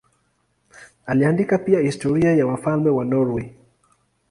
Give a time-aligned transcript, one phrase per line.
[1.05, 3.55] Aliandika pia historia ya wafalme wa Norwei.